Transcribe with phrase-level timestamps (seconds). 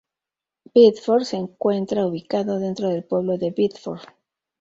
[0.73, 4.01] Bedford se encuentra ubicado dentro del pueblo de Bedford.